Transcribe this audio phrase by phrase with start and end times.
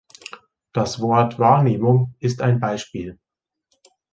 [0.73, 3.19] Das Wort "Wahrnehmung" ist ein Beispiel.